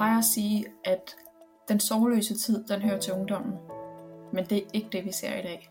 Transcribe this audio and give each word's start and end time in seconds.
plejer 0.00 0.18
at 0.18 0.24
sige, 0.24 0.66
at 0.84 1.16
den 1.68 1.80
sorgløse 1.80 2.38
tid, 2.38 2.64
den 2.64 2.82
hører 2.82 2.98
til 2.98 3.12
ungdommen. 3.12 3.52
Men 4.32 4.44
det 4.44 4.58
er 4.58 4.66
ikke 4.72 4.88
det, 4.92 5.04
vi 5.04 5.12
ser 5.12 5.38
i 5.38 5.42
dag. 5.42 5.70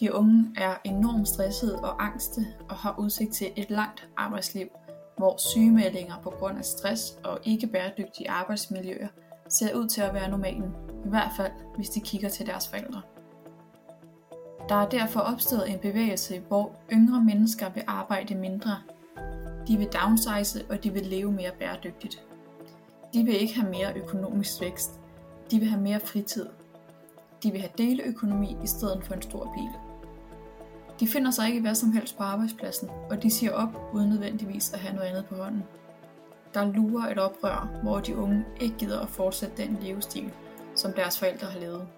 De 0.00 0.14
unge 0.14 0.54
er 0.56 0.74
enormt 0.84 1.28
stressede 1.28 1.78
og 1.80 2.04
angste 2.04 2.46
og 2.68 2.76
har 2.76 2.94
udsigt 2.98 3.34
til 3.34 3.52
et 3.56 3.70
langt 3.70 4.08
arbejdsliv, 4.16 4.68
hvor 5.16 5.36
sygemeldinger 5.50 6.14
på 6.22 6.30
grund 6.30 6.58
af 6.58 6.64
stress 6.64 7.18
og 7.24 7.38
ikke 7.44 7.66
bæredygtige 7.66 8.30
arbejdsmiljøer 8.30 9.08
ser 9.48 9.74
ud 9.74 9.88
til 9.88 10.00
at 10.00 10.14
være 10.14 10.30
normalen, 10.30 10.74
i 11.04 11.08
hvert 11.08 11.30
fald 11.36 11.52
hvis 11.76 11.90
de 11.90 12.00
kigger 12.00 12.28
til 12.28 12.46
deres 12.46 12.68
forældre. 12.68 13.02
Der 14.68 14.74
er 14.74 14.88
derfor 14.88 15.20
opstået 15.20 15.70
en 15.70 15.78
bevægelse, 15.78 16.42
hvor 16.48 16.72
yngre 16.92 17.24
mennesker 17.24 17.70
vil 17.70 17.84
arbejde 17.86 18.34
mindre. 18.34 18.78
De 19.68 19.76
vil 19.76 19.88
downsize, 20.02 20.64
og 20.70 20.84
de 20.84 20.92
vil 20.92 21.06
leve 21.06 21.32
mere 21.32 21.52
bæredygtigt. 21.58 22.27
De 23.14 23.24
vil 23.24 23.40
ikke 23.40 23.54
have 23.54 23.70
mere 23.70 23.94
økonomisk 23.96 24.60
vækst. 24.60 24.90
De 25.50 25.58
vil 25.58 25.68
have 25.68 25.82
mere 25.82 26.00
fritid. 26.00 26.46
De 27.42 27.50
vil 27.50 27.60
have 27.60 27.72
deleøkonomi 27.78 28.56
i 28.64 28.66
stedet 28.66 29.04
for 29.04 29.14
en 29.14 29.22
stor 29.22 29.54
bil. 29.54 29.70
De 31.00 31.08
finder 31.08 31.30
sig 31.30 31.48
ikke 31.48 31.60
hvad 31.60 31.74
som 31.74 31.92
helst 31.92 32.16
på 32.16 32.22
arbejdspladsen, 32.22 32.88
og 33.10 33.22
de 33.22 33.30
siger 33.30 33.52
op 33.52 33.68
uden 33.94 34.08
nødvendigvis 34.08 34.72
at 34.72 34.78
have 34.78 34.94
noget 34.94 35.08
andet 35.08 35.26
på 35.26 35.34
hånden. 35.34 35.64
Der 36.54 36.72
lurer 36.72 37.10
et 37.10 37.18
oprør, 37.18 37.70
hvor 37.82 38.00
de 38.00 38.16
unge 38.16 38.44
ikke 38.60 38.76
gider 38.78 39.00
at 39.00 39.08
fortsætte 39.08 39.62
den 39.62 39.78
levestil, 39.82 40.32
som 40.74 40.92
deres 40.92 41.18
forældre 41.18 41.46
har 41.46 41.60
levet. 41.60 41.88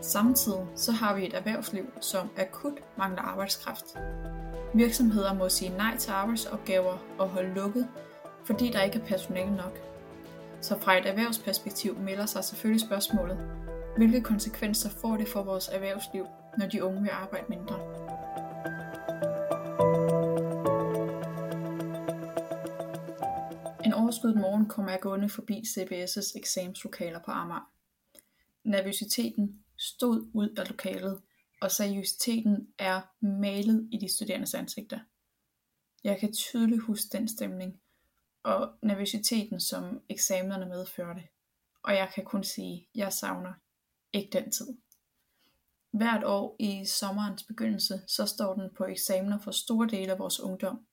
Samtidig 0.00 0.66
så 0.74 0.92
har 0.92 1.14
vi 1.14 1.26
et 1.26 1.34
erhvervsliv, 1.34 1.86
som 2.00 2.28
akut 2.38 2.78
mangler 2.98 3.22
arbejdskraft. 3.22 3.84
Virksomheder 4.74 5.34
må 5.34 5.48
sige 5.48 5.76
nej 5.76 5.96
til 5.96 6.10
arbejdsopgaver 6.10 6.98
og 7.18 7.28
holde 7.28 7.54
lukket, 7.54 7.88
fordi 8.44 8.70
der 8.70 8.82
ikke 8.82 8.98
er 8.98 9.04
personale 9.04 9.56
nok. 9.56 9.93
Så 10.68 10.78
fra 10.80 10.98
et 10.98 11.06
erhvervsperspektiv 11.06 11.98
melder 11.98 12.26
sig 12.26 12.44
selvfølgelig 12.44 12.80
spørgsmålet, 12.80 13.36
hvilke 13.96 14.20
konsekvenser 14.20 14.90
får 14.90 15.16
det 15.16 15.28
for 15.28 15.42
vores 15.42 15.68
erhvervsliv, 15.68 16.26
når 16.58 16.66
de 16.66 16.84
unge 16.84 17.02
vil 17.02 17.10
arbejde 17.10 17.46
mindre? 17.48 17.76
En 23.84 23.92
overskyet 23.92 24.36
morgen 24.36 24.66
kommer 24.66 24.90
jeg 24.90 25.00
gående 25.00 25.28
forbi 25.28 25.62
CBS' 25.66 26.38
eksamenslokaler 26.38 27.18
på 27.24 27.30
Amager. 27.30 27.70
Nervøsiteten 28.64 29.64
stod 29.78 30.30
ud 30.34 30.48
af 30.58 30.68
lokalet, 30.68 31.22
og 31.60 31.70
seriøsiteten 31.70 32.68
er 32.78 33.00
malet 33.20 33.88
i 33.92 33.98
de 33.98 34.14
studerendes 34.14 34.54
ansigter. 34.54 34.98
Jeg 36.04 36.18
kan 36.20 36.32
tydeligt 36.32 36.82
huske 36.82 37.18
den 37.18 37.28
stemning, 37.28 37.80
og 38.44 38.72
nervøsiteten, 38.82 39.60
som 39.60 40.00
eksamenerne 40.08 40.66
medførte. 40.66 41.22
Og 41.82 41.94
jeg 41.94 42.10
kan 42.14 42.24
kun 42.24 42.44
sige, 42.44 42.76
at 42.94 42.98
jeg 42.98 43.12
savner 43.12 43.52
ikke 44.12 44.30
den 44.38 44.50
tid. 44.50 44.66
Hvert 45.90 46.24
år 46.24 46.56
i 46.58 46.84
sommerens 46.84 47.42
begyndelse, 47.42 48.02
så 48.06 48.26
står 48.26 48.54
den 48.54 48.70
på 48.76 48.84
eksamener 48.84 49.38
for 49.38 49.50
store 49.50 49.86
dele 49.86 50.12
af 50.12 50.18
vores 50.18 50.40
ungdom. 50.40 50.86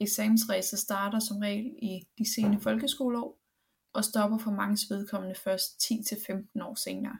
Eksamensræset 0.00 0.78
starter 0.78 1.18
som 1.18 1.38
regel 1.38 1.74
i 1.82 2.06
de 2.18 2.34
sene 2.34 2.60
folkeskoleår, 2.60 3.38
og 3.92 4.04
stopper 4.04 4.38
for 4.38 4.50
mange 4.50 4.94
vedkommende 4.94 5.34
først 5.34 5.82
10-15 5.82 6.64
år 6.64 6.74
senere. 6.74 7.18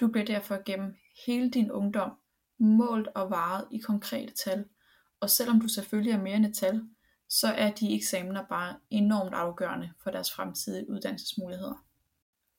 Du 0.00 0.08
bliver 0.08 0.24
derfor 0.24 0.62
gennem 0.64 0.96
hele 1.26 1.50
din 1.50 1.70
ungdom 1.70 2.10
målt 2.58 3.08
og 3.14 3.30
varet 3.30 3.64
i 3.70 3.78
konkrete 3.78 4.34
tal, 4.34 4.64
og 5.20 5.30
selvom 5.30 5.60
du 5.60 5.68
selvfølgelig 5.68 6.12
er 6.12 6.22
mere 6.22 6.36
end 6.36 6.46
et 6.46 6.54
tal, 6.56 6.82
så 7.28 7.48
er 7.48 7.70
de 7.70 7.94
eksamener 7.96 8.44
bare 8.46 8.76
enormt 8.90 9.34
afgørende 9.34 9.92
for 10.02 10.10
deres 10.10 10.32
fremtidige 10.32 10.90
uddannelsesmuligheder. 10.90 11.84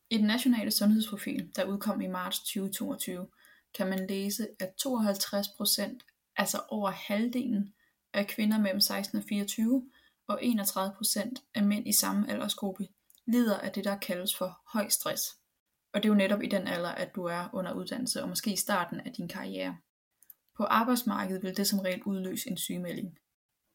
I 0.09 0.17
den 0.17 0.25
nationale 0.25 0.71
sundhedsprofil, 0.71 1.51
der 1.55 1.65
udkom 1.65 2.01
i 2.01 2.07
marts 2.07 2.39
2022, 2.39 3.27
kan 3.73 3.87
man 3.87 4.07
læse, 4.07 4.47
at 4.59 4.73
52%, 4.87 6.31
altså 6.35 6.61
over 6.69 6.89
halvdelen 6.89 7.73
af 8.13 8.27
kvinder 8.27 8.59
mellem 8.59 8.81
16 8.81 9.17
og 9.17 9.23
24, 9.29 9.89
og 10.27 10.41
31% 10.41 11.33
af 11.55 11.63
mænd 11.63 11.87
i 11.87 11.93
samme 11.93 12.31
aldersgruppe, 12.31 12.87
lider 13.25 13.57
af 13.57 13.71
det, 13.71 13.83
der 13.83 13.97
kaldes 13.97 14.35
for 14.35 14.61
høj 14.73 14.89
stress. 14.89 15.23
Og 15.93 16.03
det 16.03 16.09
er 16.09 16.13
jo 16.13 16.17
netop 16.17 16.43
i 16.43 16.47
den 16.47 16.67
alder, 16.67 16.89
at 16.89 17.15
du 17.15 17.23
er 17.23 17.49
under 17.53 17.73
uddannelse, 17.73 18.23
og 18.23 18.29
måske 18.29 18.53
i 18.53 18.55
starten 18.55 18.99
af 18.99 19.13
din 19.13 19.27
karriere. 19.27 19.77
På 20.57 20.63
arbejdsmarkedet 20.63 21.43
vil 21.43 21.57
det 21.57 21.67
som 21.67 21.79
regel 21.79 22.03
udløse 22.03 22.49
en 22.49 22.57
sygemelding. 22.57 23.17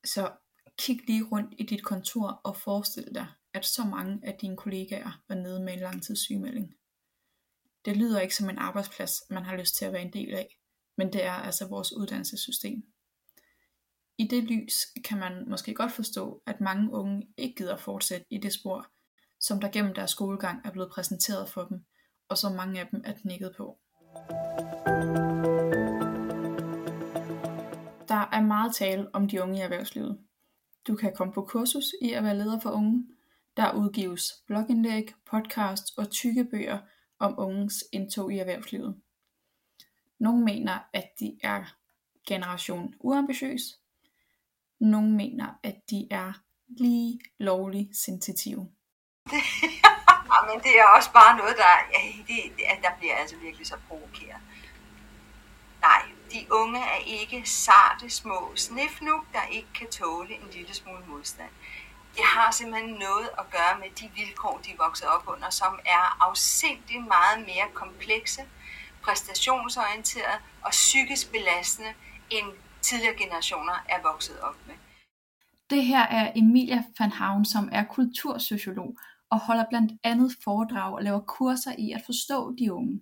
Så 0.04 0.30
kig 0.78 1.00
lige 1.06 1.24
rundt 1.32 1.54
i 1.58 1.62
dit 1.62 1.84
kontor 1.84 2.40
og 2.44 2.56
forestil 2.56 3.14
dig, 3.14 3.26
at 3.54 3.64
så 3.64 3.84
mange 3.84 4.20
af 4.22 4.38
dine 4.40 4.56
kollegaer 4.56 5.22
var 5.28 5.34
nede 5.34 5.60
med 5.64 5.72
en 5.72 5.78
langtidssygemelding. 5.78 6.74
Det 7.84 7.96
lyder 7.96 8.20
ikke 8.20 8.36
som 8.36 8.50
en 8.50 8.58
arbejdsplads, 8.58 9.12
man 9.30 9.44
har 9.44 9.56
lyst 9.56 9.76
til 9.76 9.84
at 9.84 9.92
være 9.92 10.02
en 10.02 10.12
del 10.12 10.34
af, 10.34 10.58
men 10.96 11.12
det 11.12 11.24
er 11.24 11.32
altså 11.32 11.68
vores 11.68 11.92
uddannelsessystem. 11.92 12.82
I 14.18 14.26
det 14.26 14.44
lys 14.44 14.86
kan 15.04 15.18
man 15.18 15.48
måske 15.48 15.74
godt 15.74 15.92
forstå, 15.92 16.42
at 16.46 16.60
mange 16.60 16.92
unge 16.92 17.28
ikke 17.36 17.54
gider 17.54 17.76
fortsætte 17.76 18.26
i 18.30 18.38
det 18.38 18.52
spor, 18.52 18.86
som 19.40 19.60
der 19.60 19.68
gennem 19.68 19.94
deres 19.94 20.10
skolegang 20.10 20.66
er 20.66 20.70
blevet 20.70 20.90
præsenteret 20.90 21.48
for 21.48 21.64
dem, 21.64 21.84
og 22.28 22.38
som 22.38 22.52
mange 22.52 22.80
af 22.80 22.86
dem 22.86 23.02
er 23.04 23.12
knækket 23.12 23.54
på. 23.56 23.78
Der 28.08 28.28
er 28.32 28.40
meget 28.40 28.74
tale 28.74 29.14
om 29.14 29.28
de 29.28 29.42
unge 29.42 29.58
i 29.58 29.60
erhvervslivet. 29.60 30.23
Du 30.86 30.96
kan 30.96 31.14
komme 31.16 31.32
på 31.32 31.42
kursus 31.42 31.94
i 32.02 32.12
at 32.12 32.24
være 32.24 32.38
leder 32.38 32.60
for 32.60 32.70
unge. 32.70 33.06
Der 33.56 33.74
udgives 33.74 34.32
blogindlæg, 34.46 35.14
podcast 35.26 35.98
og 35.98 36.10
tykke 36.10 36.44
bøger 36.44 36.78
om 37.18 37.34
unges 37.38 37.84
indtog 37.92 38.32
i 38.32 38.38
erhvervslivet. 38.38 39.00
Nogle 40.18 40.44
mener, 40.44 40.78
at 40.92 41.10
de 41.20 41.38
er 41.42 41.76
generation 42.28 42.94
uambitiøs. 43.00 43.62
Nogle 44.80 45.10
mener, 45.12 45.58
at 45.62 45.76
de 45.90 46.08
er 46.10 46.32
lige 46.66 47.20
lovlig 47.38 47.90
sensitive. 47.92 48.68
men 50.48 50.58
det 50.64 50.72
er 50.80 50.86
også 50.96 51.12
bare 51.12 51.36
noget, 51.36 51.56
der, 51.56 51.72
det, 52.26 52.82
der 52.82 52.90
bliver 52.98 53.16
altså 53.16 53.36
virkelig 53.36 53.66
så 53.66 53.76
provokeret. 53.88 54.40
De 56.34 56.46
unge 56.60 56.80
er 56.96 57.00
ikke 57.06 57.48
sarte 57.48 58.10
små 58.10 58.52
snifnuk, 58.56 59.24
der 59.32 59.44
ikke 59.56 59.72
kan 59.78 59.90
tåle 59.90 60.34
en 60.34 60.48
lille 60.52 60.74
smule 60.74 61.04
modstand. 61.06 61.50
Det 62.16 62.24
har 62.34 62.50
simpelthen 62.50 62.90
noget 62.90 63.28
at 63.38 63.50
gøre 63.50 63.74
med 63.82 63.90
de 64.00 64.10
vilkår, 64.14 64.60
de 64.66 64.72
vokser 64.78 65.06
op 65.06 65.24
under, 65.26 65.50
som 65.50 65.78
er 65.86 66.04
afsindig 66.28 66.98
meget 67.16 67.38
mere 67.50 67.68
komplekse, 67.74 68.42
præstationsorienterede 69.02 70.38
og 70.62 70.70
psykisk 70.70 71.32
belastende, 71.32 71.92
end 72.30 72.46
tidligere 72.82 73.16
generationer 73.22 73.76
er 73.88 74.02
vokset 74.02 74.40
op 74.40 74.56
med. 74.66 74.74
Det 75.70 75.84
her 75.84 76.02
er 76.02 76.32
Emilia 76.36 76.82
van 76.98 77.10
Havn, 77.10 77.44
som 77.44 77.68
er 77.72 77.84
kultursociolog 77.84 78.98
og 79.30 79.38
holder 79.38 79.64
blandt 79.70 79.92
andet 80.04 80.36
foredrag 80.44 80.94
og 80.94 81.02
laver 81.02 81.20
kurser 81.20 81.74
i 81.78 81.92
at 81.92 82.02
forstå 82.06 82.54
de 82.58 82.72
unge. 82.72 83.00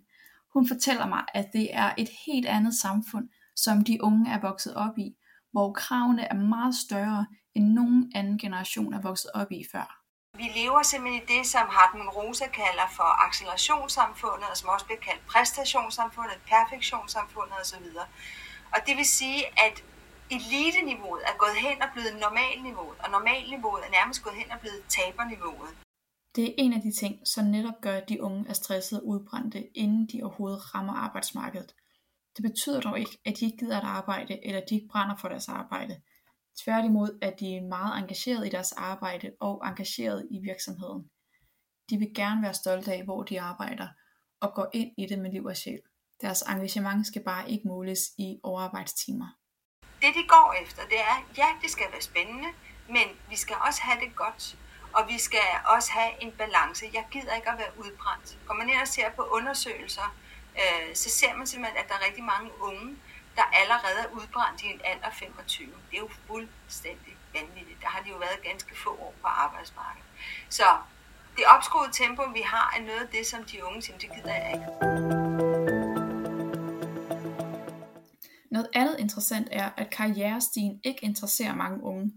Hun 0.54 0.68
fortæller 0.68 1.06
mig, 1.06 1.24
at 1.34 1.46
det 1.52 1.74
er 1.74 1.92
et 1.98 2.10
helt 2.26 2.46
andet 2.46 2.74
samfund, 2.74 3.28
som 3.56 3.84
de 3.84 4.04
unge 4.04 4.32
er 4.32 4.40
vokset 4.40 4.74
op 4.74 4.98
i, 4.98 5.08
hvor 5.52 5.72
kravene 5.72 6.24
er 6.24 6.34
meget 6.34 6.74
større, 6.74 7.26
end 7.54 7.66
nogen 7.72 8.12
anden 8.14 8.38
generation 8.38 8.94
er 8.94 9.00
vokset 9.00 9.30
op 9.34 9.52
i 9.52 9.64
før. 9.72 9.98
Vi 10.36 10.46
lever 10.60 10.82
simpelthen 10.82 11.22
i 11.22 11.26
det, 11.34 11.46
som 11.46 11.66
Hartmann 11.76 12.08
Rosa 12.08 12.46
kalder 12.46 12.88
for 12.98 13.26
accelerationssamfundet, 13.26 14.48
og 14.50 14.56
som 14.56 14.68
også 14.68 14.86
bliver 14.86 15.00
kaldt 15.08 15.26
præstationssamfundet, 15.32 16.36
perfektionssamfundet 16.54 17.56
osv. 17.62 17.86
Og 18.74 18.78
det 18.86 18.96
vil 18.96 19.04
sige, 19.04 19.40
at 19.66 19.84
eliteniveauet 20.30 21.22
er 21.30 21.36
gået 21.42 21.56
hen 21.66 21.82
og 21.84 21.88
blevet 21.94 22.14
normalniveauet, 22.26 22.98
og 23.04 23.08
normalniveauet 23.16 23.82
er 23.86 23.90
nærmest 23.98 24.22
gået 24.24 24.36
hen 24.40 24.50
og 24.54 24.60
blevet 24.60 24.82
taberniveauet. 24.96 25.72
Det 26.36 26.44
er 26.44 26.54
en 26.58 26.72
af 26.72 26.80
de 26.80 26.92
ting, 26.92 27.28
som 27.28 27.44
netop 27.44 27.80
gør, 27.80 27.96
at 27.96 28.08
de 28.08 28.22
unge 28.22 28.48
er 28.48 28.52
stressede 28.52 29.00
og 29.00 29.06
udbrændte, 29.06 29.78
inden 29.78 30.06
de 30.06 30.22
overhovedet 30.22 30.74
rammer 30.74 30.92
arbejdsmarkedet. 30.92 31.74
Det 32.36 32.42
betyder 32.42 32.80
dog 32.80 32.98
ikke, 32.98 33.18
at 33.24 33.34
de 33.40 33.44
ikke 33.44 33.56
gider 33.56 33.78
at 33.78 33.84
arbejde, 33.84 34.46
eller 34.46 34.60
at 34.60 34.68
de 34.68 34.74
ikke 34.74 34.88
brænder 34.88 35.16
for 35.16 35.28
deres 35.28 35.48
arbejde. 35.48 36.00
Tværtimod 36.64 37.18
er 37.22 37.30
de 37.30 37.60
meget 37.60 37.98
engageret 37.98 38.46
i 38.46 38.50
deres 38.50 38.72
arbejde 38.72 39.30
og 39.40 39.62
engageret 39.64 40.28
i 40.30 40.38
virksomheden. 40.42 41.10
De 41.90 41.96
vil 41.96 42.14
gerne 42.14 42.42
være 42.42 42.54
stolte 42.54 42.92
af, 42.92 43.04
hvor 43.04 43.22
de 43.22 43.40
arbejder, 43.40 43.88
og 44.40 44.54
gå 44.54 44.66
ind 44.72 44.90
i 44.98 45.06
det 45.06 45.18
med 45.18 45.32
liv 45.32 45.44
og 45.44 45.56
sjæl. 45.56 45.80
Deres 46.20 46.42
engagement 46.42 47.06
skal 47.06 47.24
bare 47.24 47.50
ikke 47.50 47.68
måles 47.68 48.00
i 48.18 48.40
overarbejdstimer. 48.42 49.28
Det 50.02 50.14
de 50.14 50.28
går 50.28 50.54
efter, 50.62 50.82
det 50.82 51.00
er, 51.00 51.16
ja, 51.36 51.48
det 51.62 51.70
skal 51.70 51.86
være 51.92 52.00
spændende, 52.00 52.48
men 52.88 53.06
vi 53.28 53.36
skal 53.36 53.56
også 53.66 53.80
have 53.82 54.00
det 54.00 54.16
godt. 54.16 54.58
Og 54.94 55.02
vi 55.08 55.18
skal 55.18 55.48
også 55.74 55.92
have 55.92 56.22
en 56.22 56.32
balance. 56.32 56.84
Jeg 56.92 57.04
gider 57.10 57.34
ikke 57.34 57.50
at 57.50 57.58
være 57.58 57.78
udbrændt. 57.78 58.38
Går 58.46 58.54
man 58.54 58.68
ind 58.70 58.80
og 58.80 58.88
ser 58.88 59.10
på 59.10 59.22
undersøgelser, 59.22 60.16
øh, 60.60 60.94
så 60.94 61.10
ser 61.10 61.34
man 61.34 61.46
simpelthen, 61.46 61.78
at 61.82 61.88
der 61.88 61.94
er 61.94 62.06
rigtig 62.06 62.24
mange 62.24 62.50
unge, 62.60 62.96
der 63.36 63.42
allerede 63.60 63.98
er 64.04 64.10
udbrændt 64.16 64.62
i 64.62 64.66
en 64.66 64.80
alder 64.84 65.10
25. 65.10 65.66
Det 65.90 65.96
er 65.96 66.00
jo 66.00 66.10
fuldstændig 66.26 67.16
vanvittigt. 67.34 67.80
Der 67.80 67.88
har 67.88 68.02
de 68.02 68.08
jo 68.10 68.16
været 68.16 68.42
ganske 68.42 68.76
få 68.76 68.90
år 68.90 69.14
på 69.22 69.26
arbejdsmarkedet. 69.26 70.08
Så 70.48 70.64
det 71.36 71.44
opskruede 71.46 71.92
tempo, 71.92 72.22
vi 72.22 72.40
har, 72.40 72.74
er 72.76 72.80
noget 72.80 73.00
af 73.00 73.08
det, 73.08 73.26
som 73.26 73.44
de 73.44 73.64
unge 73.64 73.82
siger, 73.82 73.98
det 73.98 74.10
gider 74.14 74.34
jeg 74.34 74.52
ikke. 74.54 74.66
Noget 78.50 78.68
andet 78.74 78.96
interessant 78.98 79.48
er, 79.50 79.70
at 79.76 79.90
karrierestigen 79.90 80.80
ikke 80.84 81.04
interesserer 81.04 81.54
mange 81.54 81.82
unge. 81.82 82.12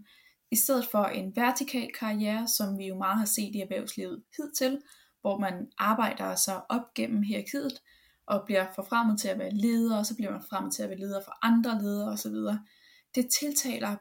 I 0.50 0.56
stedet 0.56 0.88
for 0.90 1.04
en 1.04 1.36
vertikal 1.36 1.90
karriere, 1.98 2.48
som 2.48 2.78
vi 2.78 2.86
jo 2.86 2.94
meget 2.98 3.18
har 3.18 3.26
set 3.26 3.54
i 3.54 3.60
erhvervslivet 3.60 4.22
hidtil, 4.36 4.82
hvor 5.20 5.38
man 5.38 5.70
arbejder 5.78 6.34
sig 6.34 6.70
op 6.70 6.94
gennem 6.94 7.22
hierarkiet 7.22 7.82
og 8.26 8.42
bliver 8.46 8.66
forfremmet 8.74 9.20
til 9.20 9.28
at 9.28 9.38
være 9.38 9.50
leder, 9.50 9.98
og 9.98 10.06
så 10.06 10.16
bliver 10.16 10.30
man 10.30 10.40
forfremmet 10.40 10.74
til 10.74 10.82
at 10.82 10.88
være 10.88 10.98
leder 10.98 11.20
for 11.24 11.38
andre 11.42 11.82
ledere 11.82 12.08
osv. 12.08 12.34
Det 13.14 13.28
tiltaler 13.40 13.96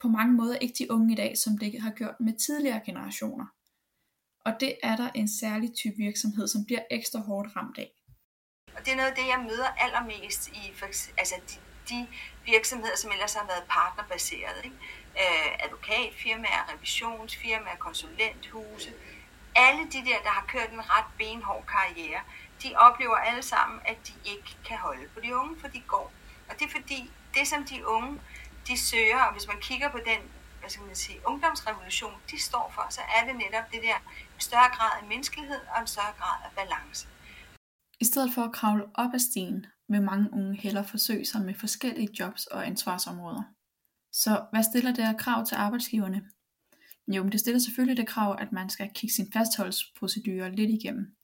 på 0.00 0.08
mange 0.08 0.32
måder 0.32 0.56
ikke 0.56 0.74
de 0.78 0.90
unge 0.90 1.12
i 1.12 1.16
dag, 1.16 1.38
som 1.38 1.58
det 1.58 1.80
har 1.80 1.90
gjort 1.90 2.20
med 2.20 2.32
tidligere 2.46 2.80
generationer. 2.86 3.46
Og 4.44 4.52
det 4.60 4.76
er 4.82 4.96
der 4.96 5.10
en 5.14 5.28
særlig 5.28 5.74
type 5.74 5.96
virksomhed, 5.96 6.48
som 6.48 6.64
bliver 6.64 6.82
ekstra 6.90 7.20
hårdt 7.20 7.56
ramt 7.56 7.78
af. 7.78 7.90
Og 8.76 8.80
det 8.84 8.92
er 8.92 8.96
noget 8.96 9.10
af 9.10 9.16
det, 9.16 9.26
jeg 9.34 9.44
møder 9.48 9.68
allermest 9.84 10.48
i 10.48 10.72
for, 10.74 10.86
altså 11.18 11.34
de, 11.48 11.71
de 11.88 12.08
virksomheder, 12.44 12.96
som 12.96 13.10
ellers 13.10 13.34
har 13.34 13.46
været 13.46 13.64
partnerbaseret. 13.68 14.64
Ikke? 14.64 14.76
Øh, 15.22 15.64
advokatfirmaer, 15.64 16.72
revisionsfirmaer, 16.72 17.76
konsulenthuse. 17.78 18.92
Alle 19.54 19.82
de 19.84 19.98
der, 20.08 20.18
der 20.24 20.30
har 20.38 20.44
kørt 20.48 20.70
en 20.72 20.90
ret 20.90 21.10
benhård 21.18 21.64
karriere, 21.66 22.20
de 22.62 22.76
oplever 22.76 23.16
alle 23.16 23.42
sammen, 23.42 23.80
at 23.84 23.96
de 24.06 24.12
ikke 24.24 24.56
kan 24.64 24.78
holde 24.78 25.08
på 25.14 25.20
de 25.20 25.36
unge, 25.36 25.60
for 25.60 25.68
de 25.68 25.80
går. 25.80 26.12
Og 26.48 26.58
det 26.58 26.64
er 26.64 26.70
fordi, 26.70 27.10
det 27.34 27.48
som 27.48 27.64
de 27.64 27.86
unge, 27.86 28.20
de 28.68 28.78
søger, 28.78 29.22
og 29.22 29.32
hvis 29.32 29.46
man 29.48 29.60
kigger 29.60 29.88
på 29.90 29.98
den 29.98 30.20
hvad 30.62 30.70
skal 30.70 30.86
man 30.86 30.96
sige, 30.96 31.18
ungdomsrevolution, 31.30 32.14
de 32.30 32.38
står 32.48 32.72
for, 32.74 32.86
så 32.90 33.00
er 33.16 33.22
det 33.26 33.36
netop 33.44 33.66
det 33.72 33.80
der 33.88 33.98
en 34.36 34.40
større 34.48 34.70
grad 34.76 34.92
af 35.00 35.08
menneskelighed 35.08 35.60
og 35.74 35.80
en 35.80 35.86
større 35.86 36.14
grad 36.20 36.36
af 36.46 36.50
balance. 36.60 37.08
I 38.00 38.04
stedet 38.04 38.30
for 38.34 38.42
at 38.42 38.52
kravle 38.52 38.84
op 38.94 39.10
ad 39.14 39.18
stigen, 39.18 39.66
vil 39.92 40.02
mange 40.02 40.28
unge 40.32 40.56
hellere 40.56 40.84
forsøge 40.84 41.24
sig 41.24 41.44
med 41.44 41.54
forskellige 41.54 42.08
jobs 42.18 42.46
og 42.46 42.66
ansvarsområder. 42.66 43.42
Så 44.12 44.46
hvad 44.52 44.62
stiller 44.62 44.92
det 44.94 45.06
her 45.06 45.16
krav 45.16 45.46
til 45.46 45.54
arbejdsgiverne? 45.54 46.22
Jo, 47.08 47.22
men 47.22 47.32
det 47.32 47.40
stiller 47.40 47.58
selvfølgelig 47.58 47.96
det 47.96 48.06
krav, 48.06 48.36
at 48.40 48.52
man 48.52 48.70
skal 48.70 48.90
kigge 48.94 49.14
sin 49.14 49.32
fastholdelsesprocedurer 49.32 50.48
lidt 50.48 50.70
igennem. 50.70 51.14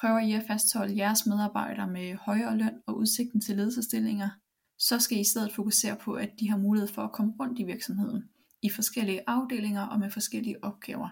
Prøver 0.00 0.18
I 0.18 0.32
at 0.32 0.44
fastholde 0.46 0.96
jeres 0.96 1.26
medarbejdere 1.26 1.86
med 1.86 2.14
højere 2.14 2.56
løn 2.56 2.82
og 2.86 2.96
udsigten 2.96 3.40
til 3.40 3.56
ledelsestillinger, 3.56 4.30
så 4.78 4.98
skal 4.98 5.18
I 5.18 5.20
i 5.20 5.24
stedet 5.24 5.52
fokusere 5.52 5.96
på, 5.96 6.12
at 6.12 6.30
de 6.40 6.50
har 6.50 6.56
mulighed 6.56 6.88
for 6.88 7.02
at 7.02 7.12
komme 7.12 7.32
rundt 7.40 7.58
i 7.58 7.62
virksomheden, 7.62 8.28
i 8.62 8.70
forskellige 8.70 9.20
afdelinger 9.26 9.82
og 9.82 10.00
med 10.00 10.10
forskellige 10.10 10.64
opgaver. 10.64 11.08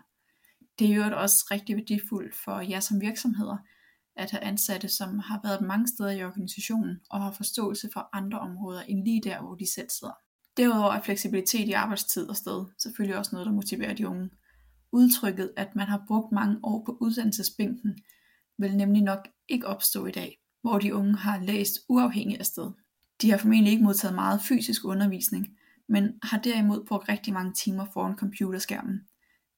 Det 0.78 0.90
er 0.90 0.94
jo 0.94 1.16
også 1.16 1.46
rigtig 1.50 1.76
værdifuldt 1.76 2.34
for 2.34 2.60
jer 2.60 2.80
som 2.80 3.00
virksomheder, 3.00 3.56
at 4.20 4.30
have 4.30 4.42
ansatte, 4.42 4.88
som 4.88 5.18
har 5.18 5.40
været 5.42 5.60
mange 5.60 5.88
steder 5.88 6.10
i 6.10 6.24
organisationen 6.24 7.00
og 7.10 7.22
har 7.22 7.32
forståelse 7.32 7.90
for 7.92 8.08
andre 8.12 8.38
områder 8.38 8.82
end 8.82 9.04
lige 9.04 9.20
der, 9.24 9.40
hvor 9.40 9.54
de 9.54 9.72
selv 9.72 9.90
sidder. 9.90 10.14
Derudover 10.56 10.92
er 10.92 11.02
fleksibilitet 11.02 11.68
i 11.68 11.72
arbejdstid 11.72 12.28
og 12.28 12.36
sted 12.36 12.64
selvfølgelig 12.78 13.16
også 13.16 13.30
noget, 13.32 13.46
der 13.46 13.52
motiverer 13.52 13.94
de 13.94 14.08
unge. 14.08 14.30
Udtrykket, 14.92 15.52
at 15.56 15.76
man 15.76 15.86
har 15.86 16.04
brugt 16.08 16.32
mange 16.32 16.58
år 16.62 16.84
på 16.86 16.96
uddannelsesbænken, 17.00 17.98
vil 18.58 18.76
nemlig 18.76 19.02
nok 19.02 19.28
ikke 19.48 19.66
opstå 19.66 20.06
i 20.06 20.10
dag, 20.10 20.38
hvor 20.62 20.78
de 20.78 20.94
unge 20.94 21.16
har 21.16 21.40
læst 21.40 21.80
uafhængigt 21.88 22.38
af 22.38 22.46
sted. 22.46 22.70
De 23.22 23.30
har 23.30 23.38
formentlig 23.38 23.72
ikke 23.72 23.84
modtaget 23.84 24.14
meget 24.14 24.40
fysisk 24.42 24.84
undervisning, 24.84 25.46
men 25.88 26.12
har 26.22 26.38
derimod 26.38 26.86
brugt 26.86 27.08
rigtig 27.08 27.32
mange 27.32 27.52
timer 27.52 27.86
foran 27.92 28.16
computerskærmen. 28.16 29.00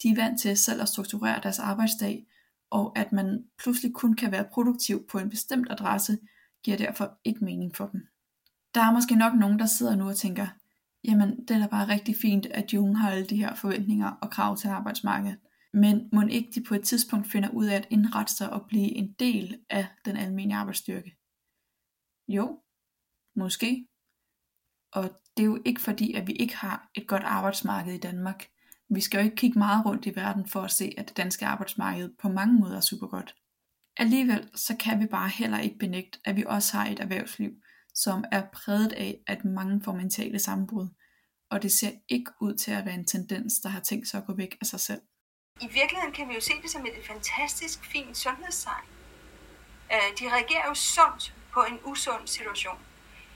De 0.03 0.09
er 0.09 0.15
vant 0.15 0.41
til 0.41 0.57
selv 0.57 0.83
at 0.83 0.89
strukturere 0.89 1.41
deres 1.43 1.59
arbejdsdag, 1.59 2.27
og 2.73 2.99
at 2.99 3.13
man 3.13 3.45
pludselig 3.63 3.95
kun 3.95 4.15
kan 4.15 4.33
være 4.33 4.49
produktiv 4.53 5.07
på 5.11 5.19
en 5.19 5.31
bestemt 5.31 5.67
adresse, 5.71 6.19
giver 6.65 6.77
derfor 6.77 7.19
ikke 7.25 7.45
mening 7.45 7.77
for 7.77 7.87
dem. 7.87 8.01
Der 8.75 8.81
er 8.81 8.93
måske 8.93 9.15
nok 9.17 9.35
nogen, 9.35 9.59
der 9.59 9.67
sidder 9.67 9.97
nu 9.97 10.09
og 10.09 10.17
tænker, 10.17 10.47
jamen 11.05 11.47
det 11.49 11.51
er 11.51 11.59
da 11.59 11.67
bare 11.67 11.89
rigtig 11.89 12.17
fint, 12.23 12.47
at 12.47 12.71
de 12.71 12.81
unge 12.81 12.97
har 12.97 13.11
alle 13.11 13.27
de 13.27 13.37
her 13.37 13.55
forventninger 13.55 14.11
og 14.11 14.31
krav 14.31 14.57
til 14.57 14.69
arbejdsmarkedet. 14.69 15.39
Men 15.73 16.09
må 16.13 16.23
ikke 16.23 16.53
de 16.55 16.65
på 16.69 16.75
et 16.75 16.85
tidspunkt 16.85 17.27
finder 17.27 17.51
ud 17.51 17.67
af 17.67 17.77
at 17.77 17.89
indrette 17.91 18.35
sig 18.35 18.53
og 18.53 18.67
blive 18.69 18.95
en 18.95 19.13
del 19.19 19.65
af 19.71 19.87
den 20.05 20.17
almindelige 20.17 20.57
arbejdsstyrke? 20.57 21.17
Jo, 22.29 22.63
måske. 23.37 23.87
Og 24.93 25.11
det 25.37 25.43
er 25.43 25.47
jo 25.47 25.63
ikke 25.65 25.81
fordi, 25.81 26.13
at 26.15 26.27
vi 26.27 26.33
ikke 26.33 26.57
har 26.57 26.91
et 26.95 27.09
godt 27.09 27.23
arbejdsmarked 27.23 27.95
i 27.95 27.99
Danmark. 27.99 28.52
Vi 28.95 29.01
skal 29.01 29.19
jo 29.19 29.25
ikke 29.25 29.37
kigge 29.37 29.59
meget 29.59 29.87
rundt 29.87 30.07
i 30.07 30.17
verden 30.17 30.49
for 30.49 30.61
at 30.61 30.71
se, 30.71 30.95
at 30.99 31.09
det 31.09 31.17
danske 31.17 31.47
arbejdsmarked 31.47 32.11
på 32.23 32.29
mange 32.29 32.61
måder 32.61 32.77
er 32.77 32.81
super 32.81 33.07
godt. 33.07 33.35
Alligevel 33.97 34.51
så 34.55 34.77
kan 34.77 35.01
vi 35.01 35.07
bare 35.07 35.29
heller 35.29 35.59
ikke 35.59 35.79
benægte, 35.79 36.19
at 36.25 36.37
vi 36.37 36.45
også 36.47 36.77
har 36.77 36.87
et 36.87 37.01
erhvervsliv, 37.01 37.51
som 37.95 38.25
er 38.33 38.43
præget 38.53 38.93
af, 38.93 39.19
at 39.27 39.45
mange 39.45 39.83
får 39.85 39.93
mentale 39.93 40.39
sammenbrud, 40.39 40.89
og 41.51 41.63
det 41.63 41.73
ser 41.73 41.91
ikke 42.09 42.31
ud 42.41 42.55
til 42.55 42.71
at 42.71 42.85
være 42.85 42.95
en 42.95 43.05
tendens, 43.05 43.55
der 43.55 43.69
har 43.69 43.81
tænkt 43.81 44.09
sig 44.09 44.19
at 44.19 44.27
gå 44.27 44.35
væk 44.37 44.57
af 44.61 44.67
sig 44.67 44.81
selv. 44.81 45.01
I 45.61 45.67
virkeligheden 45.67 46.15
kan 46.15 46.29
vi 46.29 46.35
jo 46.35 46.41
se 46.41 46.53
det 46.63 46.71
som 46.71 46.87
et 46.87 47.07
fantastisk 47.07 47.85
fint 47.85 48.17
sundhedstegn. 48.17 48.85
Øh, 49.93 50.19
de 50.19 50.25
reagerer 50.35 50.69
jo 50.69 50.75
sundt 50.75 51.35
på 51.53 51.61
en 51.71 51.79
usund 51.85 52.27
situation. 52.27 52.79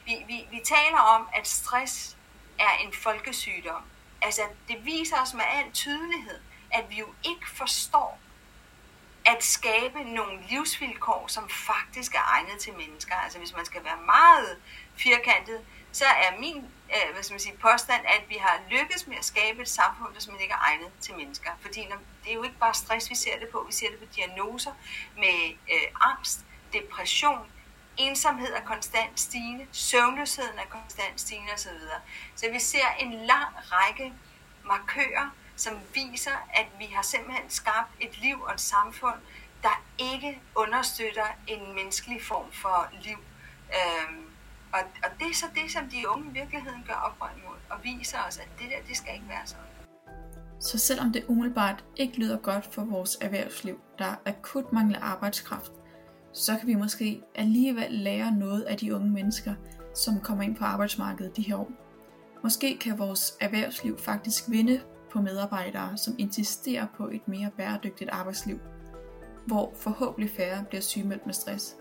Vi, 0.06 0.14
vi, 0.26 0.36
vi 0.50 0.60
taler 0.64 0.98
om, 0.98 1.28
at 1.34 1.46
stress 1.48 2.16
er 2.58 2.84
en 2.84 2.92
folkesygdom. 2.92 3.82
Altså, 4.22 4.42
det 4.68 4.84
viser 4.84 5.16
os 5.22 5.34
med 5.34 5.44
al 5.52 5.72
tydelighed, 5.72 6.40
at 6.70 6.84
vi 6.90 6.98
jo 6.98 7.06
ikke 7.24 7.50
forstår 7.50 8.18
at 9.26 9.44
skabe 9.44 10.04
nogle 10.04 10.42
livsvilkår, 10.48 11.24
som 11.28 11.48
faktisk 11.48 12.14
er 12.14 12.24
egnet 12.24 12.60
til 12.60 12.72
mennesker. 12.72 13.14
Altså, 13.14 13.38
hvis 13.38 13.56
man 13.56 13.64
skal 13.64 13.84
være 13.84 14.00
meget 14.06 14.58
firkantet, 14.96 15.60
så 15.92 16.04
er 16.04 16.40
min 16.40 16.64
øh, 16.94 17.12
hvad 17.12 17.22
skal 17.22 17.34
man 17.34 17.40
sige, 17.40 17.56
påstand, 17.56 18.02
at 18.06 18.22
vi 18.28 18.36
har 18.40 18.60
lykkes 18.70 19.06
med 19.06 19.16
at 19.16 19.24
skabe 19.24 19.62
et 19.62 19.68
samfund, 19.68 20.14
der 20.14 20.20
simpelthen 20.20 20.42
ikke 20.42 20.52
er 20.52 20.64
egnet 20.70 20.90
til 21.00 21.14
mennesker. 21.14 21.50
Fordi 21.60 21.86
når, 21.86 21.96
det 22.24 22.30
er 22.30 22.34
jo 22.34 22.42
ikke 22.42 22.58
bare 22.58 22.74
stress, 22.74 23.10
vi 23.10 23.14
ser 23.14 23.38
det 23.38 23.48
på. 23.48 23.64
Vi 23.66 23.72
ser 23.72 23.90
det 23.90 23.98
på 23.98 24.04
diagnoser 24.16 24.72
med 25.16 25.56
øh, 25.72 26.10
angst, 26.10 26.40
depression, 26.72 27.46
ensomhed 27.98 28.52
er 28.52 28.60
konstant 28.60 29.20
stigende, 29.20 29.66
søvnløsheden 29.72 30.58
er 30.58 30.68
konstant 30.70 31.20
stigende 31.20 31.52
osv. 31.54 31.70
Så 32.36 32.46
vi 32.52 32.58
ser 32.58 32.86
en 33.00 33.12
lang 33.12 33.48
række 33.72 34.12
markører, 34.64 35.30
som 35.56 35.74
viser, 35.94 36.48
at 36.54 36.66
vi 36.78 36.84
har 36.84 37.02
simpelthen 37.02 37.50
skabt 37.50 37.90
et 38.00 38.18
liv 38.18 38.42
og 38.42 38.54
et 38.54 38.60
samfund, 38.60 39.14
der 39.62 39.82
ikke 39.98 40.40
understøtter 40.54 41.26
en 41.46 41.74
menneskelig 41.74 42.22
form 42.22 42.52
for 42.52 42.88
liv. 43.02 43.18
Øhm, 43.68 44.24
og, 44.72 44.80
og 45.04 45.10
det 45.18 45.30
er 45.30 45.34
så 45.34 45.46
det, 45.54 45.72
som 45.72 45.88
de 45.88 46.08
unge 46.08 46.30
i 46.30 46.32
virkeligheden 46.32 46.84
gør 46.86 46.94
oprør 46.94 47.30
imod, 47.36 47.56
og 47.70 47.76
viser 47.82 48.18
os, 48.28 48.38
at 48.38 48.48
det 48.58 48.70
der, 48.70 48.76
det 48.88 48.96
skal 48.96 49.14
ikke 49.14 49.28
være 49.28 49.46
sådan. 49.46 49.64
Så 50.60 50.78
selvom 50.78 51.12
det 51.12 51.24
umiddelbart 51.28 51.84
ikke 51.96 52.18
lyder 52.18 52.38
godt 52.38 52.74
for 52.74 52.84
vores 52.84 53.18
erhvervsliv, 53.20 53.80
der 53.98 54.14
akut 54.24 54.72
mangler 54.72 55.00
arbejdskraft, 55.00 55.72
så 56.36 56.56
kan 56.58 56.68
vi 56.68 56.74
måske 56.74 57.22
alligevel 57.34 57.92
lære 57.92 58.32
noget 58.32 58.62
af 58.62 58.76
de 58.76 58.94
unge 58.94 59.10
mennesker, 59.10 59.54
som 59.94 60.20
kommer 60.20 60.44
ind 60.44 60.56
på 60.56 60.64
arbejdsmarkedet 60.64 61.36
de 61.36 61.42
her 61.42 61.56
år. 61.56 61.70
Måske 62.42 62.78
kan 62.78 62.98
vores 62.98 63.36
erhvervsliv 63.40 63.98
faktisk 63.98 64.50
vinde 64.50 64.80
på 65.12 65.20
medarbejdere, 65.20 65.96
som 65.96 66.14
insisterer 66.18 66.86
på 66.96 67.08
et 67.08 67.28
mere 67.28 67.50
bæredygtigt 67.56 68.10
arbejdsliv, 68.10 68.58
hvor 69.46 69.72
forhåbentlig 69.76 70.30
færre 70.30 70.64
bliver 70.68 70.82
sygemeldt 70.82 71.26
med 71.26 71.34
stress. 71.34 71.76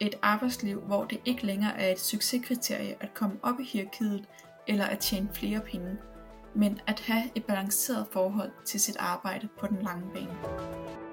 Et 0.00 0.14
arbejdsliv, 0.22 0.80
hvor 0.80 1.04
det 1.04 1.20
ikke 1.24 1.46
længere 1.46 1.80
er 1.80 1.92
et 1.92 2.00
succeskriterie 2.00 2.94
at 3.00 3.14
komme 3.14 3.36
op 3.42 3.60
i 3.60 3.64
hierarkiet 3.64 4.24
eller 4.66 4.84
at 4.84 4.98
tjene 4.98 5.28
flere 5.32 5.60
penge, 5.60 5.96
men 6.54 6.80
at 6.86 7.00
have 7.00 7.22
et 7.34 7.44
balanceret 7.44 8.06
forhold 8.12 8.50
til 8.64 8.80
sit 8.80 8.96
arbejde 8.98 9.48
på 9.60 9.66
den 9.66 9.82
lange 9.82 10.10
bane. 10.14 11.05